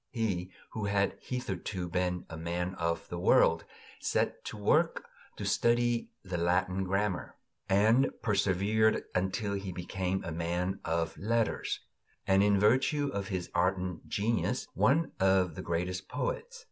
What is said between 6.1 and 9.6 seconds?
the Latin grammar, and persevered until